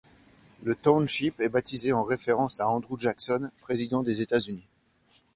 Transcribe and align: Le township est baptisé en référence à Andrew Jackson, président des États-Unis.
Le 0.63 0.73
township 0.73 1.39
est 1.41 1.49
baptisé 1.49 1.93
en 1.93 2.03
référence 2.03 2.59
à 2.59 2.67
Andrew 2.67 2.97
Jackson, 2.97 3.51
président 3.61 4.01
des 4.01 4.23
États-Unis. 4.23 4.65